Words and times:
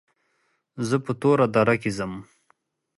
زه 0.87 0.95
په 1.05 1.11
توره 1.21 1.45
دره 1.55 1.75
کې 1.81 1.91
ځم. 1.97 2.13